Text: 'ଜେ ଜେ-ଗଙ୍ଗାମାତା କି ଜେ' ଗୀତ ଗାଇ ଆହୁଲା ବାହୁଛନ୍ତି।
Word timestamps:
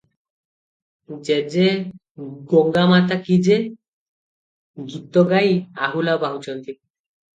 'ଜେ 1.27 1.35
ଜେ-ଗଙ୍ଗାମାତା 1.55 3.17
କି 3.27 3.37
ଜେ' 3.49 3.61
ଗୀତ 4.95 5.25
ଗାଇ 5.35 5.55
ଆହୁଲା 5.89 6.17
ବାହୁଛନ୍ତି। 6.25 6.69